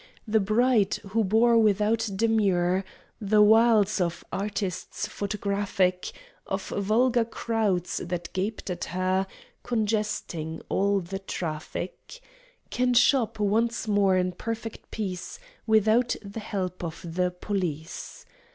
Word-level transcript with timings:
The 0.27 0.39
Bride, 0.39 0.95
who 1.09 1.23
bore 1.23 1.59
without 1.59 2.09
demur 2.15 2.83
The 3.21 3.43
wiles 3.43 4.01
of 4.01 4.23
artists 4.33 5.05
photographic, 5.05 6.11
Of 6.47 6.69
vulgar 6.69 7.23
crowds 7.23 7.97
that 8.03 8.33
gaped 8.33 8.71
at 8.71 8.85
her, 8.85 9.27
Congesting 9.61 10.59
all 10.69 11.01
the 11.01 11.19
traffic, 11.19 12.19
Can 12.71 12.95
shop, 12.95 13.39
once 13.39 13.87
more, 13.87 14.17
in 14.17 14.31
perfect 14.31 14.89
peace, 14.89 15.37
Without 15.67 16.15
the 16.23 16.39
help 16.39 16.83
of 16.83 17.05
the 17.07 17.29
police. 17.29 18.25